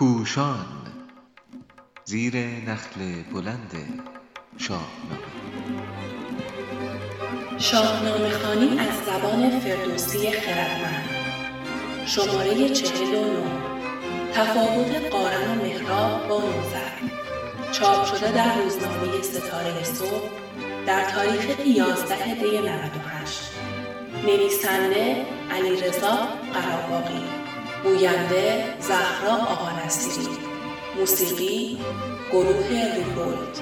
پوشان 0.00 0.66
زیر 2.04 2.36
نخل 2.36 3.22
بلند 3.32 3.72
شاهنامه. 4.58 5.18
شاهنامه 7.58 8.30
خانی 8.30 8.78
از 8.78 8.94
زبان 9.06 9.60
فردوسی 9.60 10.30
خردمند. 10.30 11.08
شماره 12.06 12.68
چهل 12.68 13.14
و 13.14 13.24
نو 13.24 13.44
تفاوت 14.34 15.12
قارن 15.12 15.58
و 15.58 15.62
مهراب 15.62 16.28
با 16.28 16.38
نوزر. 16.38 16.92
چاپ 17.72 18.04
شده 18.04 18.32
در 18.32 18.58
روزنامه 18.58 19.22
ستاره 19.22 19.84
صبح 19.84 20.30
در 20.86 21.10
تاریخ 21.10 21.66
11 21.66 22.34
دی 22.34 22.58
98 22.58 23.50
نویسنده 24.26 25.26
علیرضا 25.50 26.28
قراباقی 26.54 27.49
گوینده 27.82 28.76
زهرا 28.80 29.36
آقانصیری 29.36 30.38
موسیقی 30.96 31.78
گروه 32.32 32.94
ریپولت 32.96 33.60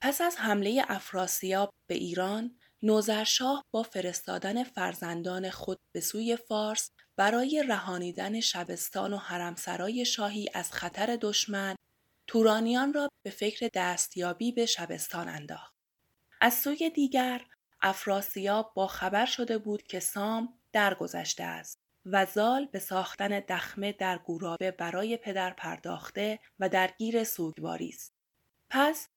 پس 0.00 0.20
از 0.20 0.36
حمله 0.36 0.84
افراسیاب 0.88 1.70
به 1.86 1.94
ایران 1.94 2.56
نوذرشاه 2.82 3.64
با 3.70 3.82
فرستادن 3.82 4.64
فرزندان 4.64 5.50
خود 5.50 5.78
به 5.92 6.00
سوی 6.00 6.36
فارس 6.36 6.90
برای 7.16 7.64
رهانیدن 7.68 8.40
شبستان 8.40 9.12
و 9.12 9.16
حرمسرای 9.16 10.04
شاهی 10.04 10.48
از 10.54 10.72
خطر 10.72 11.18
دشمن 11.20 11.74
تورانیان 12.26 12.92
را 12.92 13.08
به 13.24 13.30
فکر 13.30 13.68
دستیابی 13.74 14.52
به 14.52 14.66
شبستان 14.66 15.28
انداخت. 15.28 15.74
از 16.40 16.54
سوی 16.54 16.90
دیگر 16.90 17.42
افراسیاب 17.82 18.72
با 18.74 18.86
خبر 18.86 19.26
شده 19.26 19.58
بود 19.58 19.82
که 19.82 20.00
سام 20.00 20.54
درگذشته 20.72 21.44
است 21.44 21.82
و 22.06 22.26
زال 22.26 22.68
به 22.72 22.78
ساختن 22.78 23.40
دخمه 23.40 23.92
در 23.92 24.18
گورابه 24.18 24.70
برای 24.70 25.16
پدر 25.16 25.50
پرداخته 25.50 26.38
و 26.58 26.68
درگیر 26.68 27.24
سوگواری 27.24 27.88
است. 27.88 28.14
پس 28.70 29.08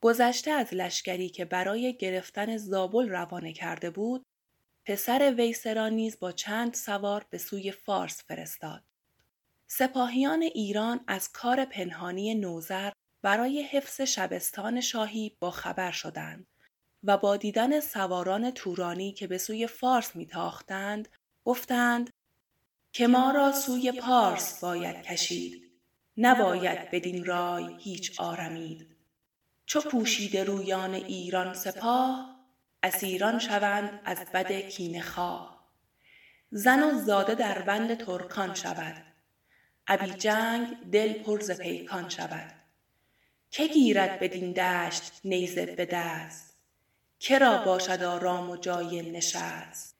گذشته 0.00 0.50
از 0.50 0.74
لشکری 0.74 1.28
که 1.28 1.44
برای 1.44 1.96
گرفتن 1.96 2.56
زابل 2.56 3.08
روانه 3.08 3.52
کرده 3.52 3.90
بود 3.90 4.26
پسر 4.84 5.34
ویسرا 5.36 5.88
نیز 5.88 6.18
با 6.18 6.32
چند 6.32 6.74
سوار 6.74 7.26
به 7.30 7.38
سوی 7.38 7.72
فارس 7.72 8.22
فرستاد. 8.24 8.84
سپاهیان 9.66 10.42
ایران 10.42 11.00
از 11.06 11.32
کار 11.32 11.64
پنهانی 11.64 12.34
نوزر 12.34 12.92
برای 13.22 13.62
حفظ 13.62 14.00
شبستان 14.00 14.80
شاهی 14.80 15.36
با 15.40 15.50
خبر 15.50 15.90
شدند 15.90 16.46
و 17.04 17.18
با 17.18 17.36
دیدن 17.36 17.80
سواران 17.80 18.50
تورانی 18.50 19.12
که 19.12 19.26
به 19.26 19.38
سوی 19.38 19.66
فارس 19.66 20.16
میتاختند 20.16 21.08
گفتند 21.44 22.10
که 22.92 23.06
ما 23.06 23.30
را 23.30 23.52
سوی 23.52 23.92
پارس 23.92 24.60
باید 24.60 25.02
کشید 25.02 25.68
نباید 26.16 26.90
بدین 26.90 27.24
رای 27.24 27.76
هیچ 27.78 28.20
آرمید. 28.20 28.86
چو 29.66 29.80
پوشیده 29.80 30.44
رویان 30.44 30.94
ایران 30.94 31.54
سپاه 31.54 32.38
اسیران 32.82 33.38
شوند 33.38 34.00
از 34.04 34.18
بد 34.34 34.52
کینه 34.52 35.02
خواه. 35.02 35.68
زن 36.50 36.82
و 36.82 37.04
زاده 37.04 37.34
در 37.34 37.62
بند 37.62 38.04
ترکان 38.04 38.54
شود. 38.54 39.04
ابی 39.86 40.10
جنگ 40.10 40.90
دل 40.90 41.12
پر 41.12 41.40
ز 41.40 41.50
پیکان 41.50 42.08
شود. 42.08 42.54
که 43.50 43.66
گیرد 43.66 44.18
بدین 44.18 44.52
دشت 44.52 45.20
نیزه 45.24 45.66
به 45.66 45.86
دست؟ 45.86 46.47
که 47.28 47.38
را 47.38 47.58
باشد 47.58 48.02
آرام 48.02 48.50
و 48.50 48.56
جای 48.56 49.10
نشست؟ 49.12 49.96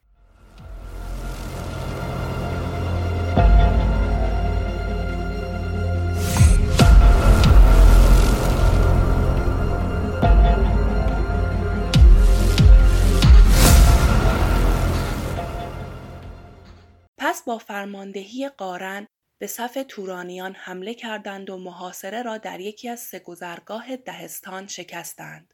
پس 17.17 17.43
با 17.43 17.57
فرماندهی 17.57 18.49
قارن 18.49 19.07
به 19.39 19.47
صف 19.47 19.77
تورانیان 19.87 20.53
حمله 20.53 20.93
کردند 20.93 21.49
و 21.49 21.57
محاصره 21.57 22.21
را 22.21 22.37
در 22.37 22.59
یکی 22.59 22.89
از 22.89 22.99
سه 22.99 23.19
گذرگاه 23.19 23.95
دهستان 23.95 24.67
شکستند. 24.67 25.53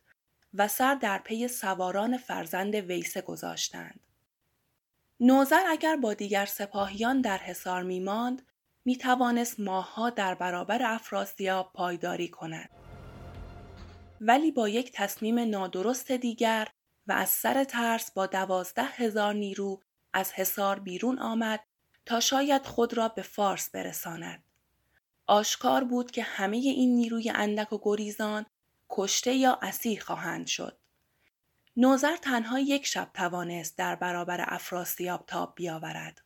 و 0.58 0.68
سر 0.68 0.96
در 0.96 1.18
پی 1.18 1.48
سواران 1.48 2.18
فرزند 2.18 2.76
ویسه 2.76 3.22
گذاشتند. 3.22 4.00
نوزر 5.20 5.64
اگر 5.68 5.96
با 5.96 6.14
دیگر 6.14 6.46
سپاهیان 6.46 7.22
در 7.22 7.38
حصار 7.38 7.84
می 7.84 8.00
ماند 8.00 8.42
می 8.86 8.98
توانست 8.98 9.60
ماهها 9.60 10.10
در 10.10 10.36
برابر 10.36 10.84
افراسیاب 10.84 11.72
پایداری 11.74 12.28
کند. 12.28 12.70
ولی 14.22 14.52
با 14.52 14.70
یک 14.70 14.92
تصمیم 14.92 15.40
نادرست 15.40 16.12
دیگر 16.12 16.68
و 17.08 17.12
از 17.12 17.30
سر 17.30 17.64
ترس 17.64 18.12
با 18.12 18.26
دوازده 18.26 18.84
هزار 18.84 19.34
نیرو 19.34 19.82
از 20.14 20.34
حصار 20.34 20.80
بیرون 20.80 21.20
آمد 21.20 21.60
تا 22.06 22.20
شاید 22.20 22.66
خود 22.66 22.94
را 22.94 23.08
به 23.08 23.22
فارس 23.22 23.70
برساند. 23.70 24.44
آشکار 25.28 25.84
بود 25.84 26.12
که 26.12 26.24
همه 26.24 26.58
این 26.58 26.96
نیروی 26.96 27.30
اندک 27.36 27.74
و 27.74 27.80
گریزان 27.84 28.46
کشته 28.98 29.34
یا 29.34 29.60
اسیر 29.62 30.04
خواهند 30.04 30.48
شد. 30.48 30.78
نوزر 31.78 32.18
تنها 32.18 32.60
یک 32.60 32.86
شب 32.86 33.12
توانست 33.14 33.78
در 33.78 33.96
برابر 33.96 34.46
افراسیاب 34.48 35.24
تاب 35.28 35.54
بیاورد. 35.56 36.22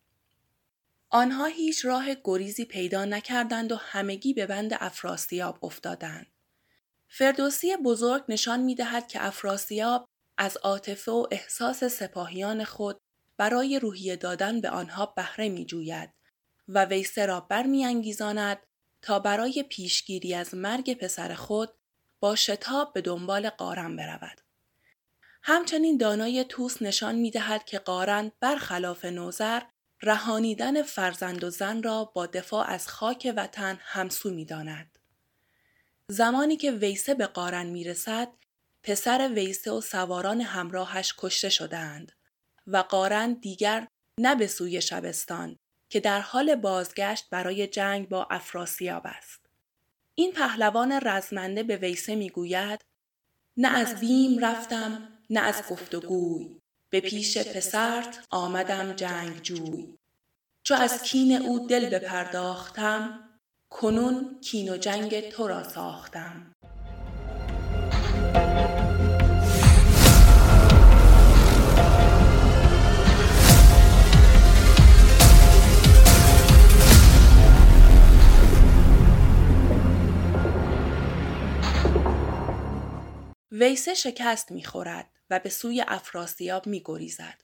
آنها 1.09 1.45
هیچ 1.45 1.85
راه 1.85 2.05
گریزی 2.23 2.65
پیدا 2.65 3.05
نکردند 3.05 3.71
و 3.71 3.75
همگی 3.75 4.33
به 4.33 4.45
بند 4.45 4.73
افراسیاب 4.79 5.65
افتادند. 5.65 6.27
فردوسی 7.07 7.77
بزرگ 7.77 8.23
نشان 8.29 8.59
می 8.59 8.75
دهد 8.75 9.07
که 9.07 9.25
افراسیاب 9.25 10.07
از 10.37 10.57
عاطفه 10.57 11.11
و 11.11 11.27
احساس 11.31 11.83
سپاهیان 11.83 12.63
خود 12.63 13.01
برای 13.37 13.79
روحیه 13.79 14.15
دادن 14.15 14.61
به 14.61 14.69
آنها 14.69 15.05
بهره 15.05 15.49
می 15.49 15.65
جوید 15.65 16.09
و 16.67 16.85
ویسه 16.85 17.25
را 17.25 17.39
برمیانگیزاند 17.39 18.57
تا 19.01 19.19
برای 19.19 19.65
پیشگیری 19.69 20.33
از 20.33 20.55
مرگ 20.55 20.93
پسر 20.93 21.33
خود 21.33 21.69
با 22.19 22.35
شتاب 22.35 22.93
به 22.93 23.01
دنبال 23.01 23.49
قارن 23.49 23.95
برود. 23.95 24.41
همچنین 25.43 25.97
دانای 25.97 26.45
توس 26.49 26.81
نشان 26.81 27.15
می 27.15 27.31
دهد 27.31 27.63
که 27.63 27.79
قارن 27.79 28.31
برخلاف 28.39 29.05
نوزر 29.05 29.61
رهانیدن 30.01 30.81
فرزند 30.83 31.43
و 31.43 31.49
زن 31.49 31.83
را 31.83 32.05
با 32.05 32.25
دفاع 32.25 32.67
از 32.67 32.87
خاک 32.87 33.33
وطن 33.37 33.79
همسو 33.81 34.29
می 34.29 34.45
داند. 34.45 34.99
زمانی 36.07 36.57
که 36.57 36.71
ویسه 36.71 37.13
به 37.13 37.27
قارن 37.27 37.65
می 37.65 37.83
رسد، 37.83 38.27
پسر 38.83 39.31
ویسه 39.35 39.71
و 39.71 39.81
سواران 39.81 40.41
همراهش 40.41 41.13
کشته 41.17 41.49
شدهاند 41.49 42.11
و 42.67 42.77
قارن 42.77 43.33
دیگر 43.33 43.87
نه 44.19 44.35
به 44.35 44.47
سوی 44.47 44.81
شبستان 44.81 45.57
که 45.89 45.99
در 45.99 46.19
حال 46.19 46.55
بازگشت 46.55 47.29
برای 47.29 47.67
جنگ 47.67 48.09
با 48.09 48.27
افراسیاب 48.31 49.03
است. 49.05 49.38
این 50.19 50.31
پهلوان 50.31 50.91
رزمنده 50.91 51.63
به 51.63 51.77
ویسه 51.77 52.15
می‌گوید 52.15 52.85
نه 53.57 53.67
از 53.77 53.99
بیم 53.99 54.39
رفتم 54.39 55.07
نه 55.29 55.39
از 55.39 55.63
گفتگوی 55.69 56.59
به 56.89 56.99
پیش 56.99 57.37
پسرت 57.37 58.27
آمدم 58.29 58.93
جنگ 58.93 59.41
جوی 59.41 59.97
چو 60.63 60.75
از 60.75 61.03
کین 61.03 61.31
او 61.31 61.67
دل 61.67 61.89
بپرداختم 61.89 63.29
کنون 63.69 64.39
کین 64.41 64.73
و 64.73 64.77
جنگ 64.77 65.29
تو 65.29 65.47
را 65.47 65.63
ساختم. 65.63 66.51
ویسه 83.69 83.93
شکست 83.93 84.51
می‌خورد 84.51 85.09
و 85.29 85.39
به 85.39 85.49
سوی 85.49 85.83
افراسیاب 85.87 86.67
میگریزد. 86.67 87.41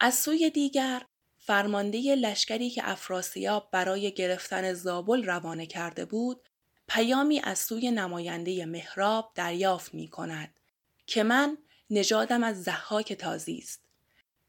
از 0.00 0.14
سوی 0.14 0.50
دیگر 0.50 1.02
فرمانده 1.38 2.14
لشکری 2.14 2.70
که 2.70 2.90
افراسیاب 2.90 3.68
برای 3.72 4.14
گرفتن 4.14 4.72
زابل 4.72 5.24
روانه 5.24 5.66
کرده 5.66 6.04
بود 6.04 6.48
پیامی 6.88 7.40
از 7.40 7.58
سوی 7.58 7.90
نماینده 7.90 8.66
مهراب 8.66 9.32
دریافت 9.34 9.94
می 9.94 10.08
کند 10.08 10.60
که 11.06 11.22
من 11.22 11.58
نژادم 11.90 12.44
از 12.44 12.62
زحاک 12.62 13.12
تازی 13.12 13.58
است. 13.58 13.82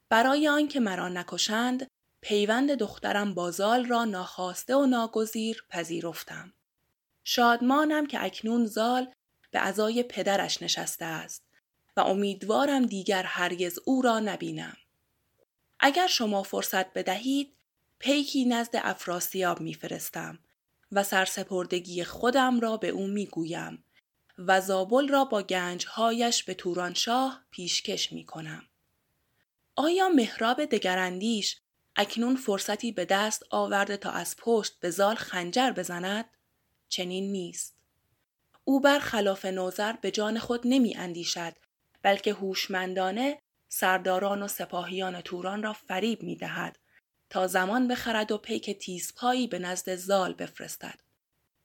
برای 0.10 0.48
آنکه 0.48 0.80
مرا 0.80 1.10
نکشند 1.10 1.88
پیوند 2.21 2.71
دخترم 2.71 3.33
بازال 3.33 3.86
را 3.86 4.06
ناخواسته 4.06 4.75
و 4.75 4.86
ناگزیر 4.86 5.65
پذیرفتم. 5.69 6.54
شادمانم 7.24 8.06
که 8.06 8.24
اکنون 8.24 8.65
زال 8.65 9.13
به 9.53 9.59
ازای 9.59 10.03
پدرش 10.03 10.61
نشسته 10.61 11.05
است 11.05 11.44
و 11.97 12.01
امیدوارم 12.01 12.85
دیگر 12.85 13.23
هرگز 13.23 13.79
او 13.85 14.01
را 14.01 14.19
نبینم. 14.19 14.77
اگر 15.79 16.07
شما 16.07 16.44
فرصت 16.44 16.94
بدهید 16.94 17.53
پیکی 18.00 18.45
نزد 18.45 18.75
افراسیاب 18.75 19.61
میفرستم 19.61 20.39
و 20.91 21.03
سرسپردگی 21.03 22.03
خودم 22.03 22.59
را 22.59 22.77
به 22.77 22.89
او 22.89 23.07
می‌گویم 23.07 23.83
و 24.38 24.61
زابل 24.61 25.07
را 25.07 25.25
با 25.25 25.44
گنجهایش 25.44 26.44
به 26.44 26.53
تورانشاه 26.53 27.44
پیشکش 27.51 28.11
می 28.11 28.25
کنم. 28.25 28.63
آیا 29.75 30.09
مهراب 30.09 30.65
دگراندیش 30.65 31.57
اکنون 31.95 32.35
فرصتی 32.35 32.91
به 32.91 33.05
دست 33.05 33.44
آورده 33.50 33.97
تا 33.97 34.11
از 34.11 34.35
پشت 34.38 34.79
به 34.79 34.89
زال 34.89 35.15
خنجر 35.15 35.71
بزند؟ 35.71 36.25
چنین 36.89 37.31
نیست. 37.31 37.82
او 38.65 38.80
بر 38.80 39.00
خلاف 39.00 39.45
نوزر 39.45 39.94
به 39.94 40.12
جان 40.12 40.39
خود 40.39 40.62
نمی 40.65 40.95
اندیشد 40.95 41.54
بلکه 42.01 42.33
هوشمندانه 42.33 43.39
سرداران 43.69 44.44
و 44.44 44.48
سپاهیان 44.48 45.21
توران 45.21 45.63
را 45.63 45.74
فریب 45.74 46.24
می 46.24 46.36
دهد 46.36 46.80
تا 47.30 47.48
زمان 47.48 47.88
بخرد 47.88 48.31
و 48.31 48.38
پیک 48.38 48.80
تیزپایی 48.80 49.48
به 49.48 49.60
نزد 49.60 49.95
زال 49.95 50.33
بفرستد. 50.33 51.00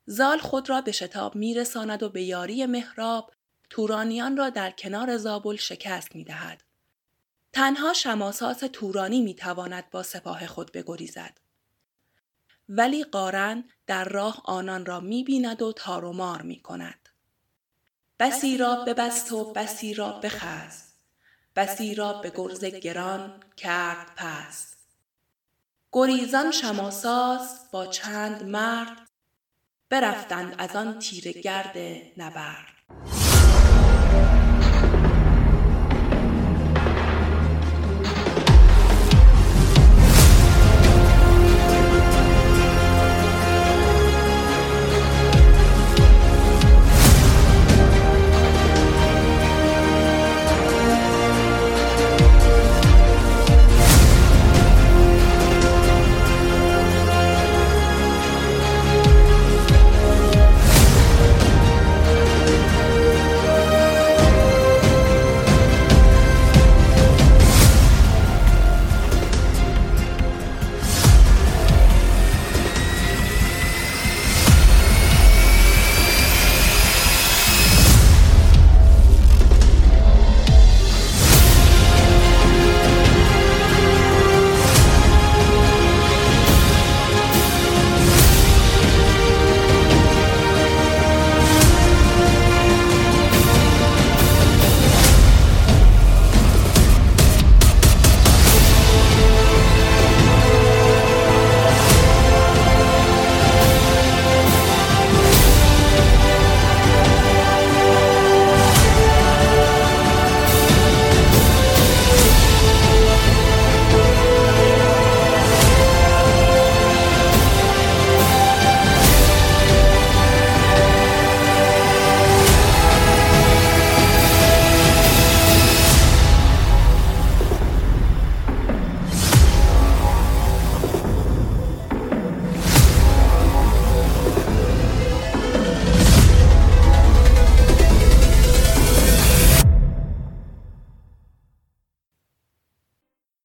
زال 0.07 0.39
خود 0.39 0.71
را 0.71 0.81
به 0.81 0.93
شتاب 0.93 1.37
میرساند 1.37 2.03
و 2.03 2.09
به 2.09 2.23
یاری 2.23 2.67
مهراب 2.67 3.33
تورانیان 3.71 4.37
را 4.37 4.51
در 4.51 4.71
کنار 4.71 5.17
زابل 5.17 5.57
شکست 5.57 6.15
می 6.15 6.25
دهد. 6.25 6.65
تنها 7.53 7.93
شماسات 7.93 8.65
تورانی 8.65 9.21
می 9.21 9.35
تواند 9.35 9.91
با 9.91 10.03
سپاه 10.03 10.47
خود 10.47 10.73
بگریزد. 10.73 11.39
ولی 12.69 13.05
قارن 13.05 13.65
در 13.87 14.05
راه 14.05 14.43
آنان 14.45 14.87
را 14.87 15.01
می 15.01 15.25
بیند 15.25 15.63
و 15.63 15.73
تار 15.73 16.05
و 16.05 16.13
مار 16.13 16.43
می 16.43 16.61
کند. 16.61 17.09
بسی 18.19 18.57
را 18.57 18.85
ببست 18.85 19.33
و 19.33 19.53
بسی 19.53 19.95
را 19.95 20.13
بخست. 20.13 20.97
بسی 21.57 21.95
را 21.95 22.13
به 22.13 22.33
گرز 22.37 22.65
گران 22.65 23.43
کرد 23.57 24.15
پست. 24.17 24.79
گریزان 25.93 26.51
شماساس 26.51 27.71
با 27.73 27.87
چند 27.87 28.43
مرد 28.43 29.09
برفتند 29.91 30.55
از 30.59 30.77
آن 30.77 30.99
تیره 30.99 31.33
گرد 31.33 31.77
نبرد 32.17 32.78